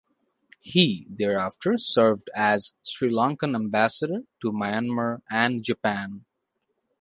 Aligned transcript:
He 0.61 1.05
thereafter 1.11 1.77
served 1.77 2.31
as 2.35 2.73
Sri 2.81 3.11
Lankan 3.13 3.53
Ambassador 3.53 4.21
to 4.41 4.51
Myanmar 4.51 5.21
and 5.29 5.61
Japan. 5.63 6.25